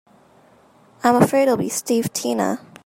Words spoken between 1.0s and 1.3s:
I'm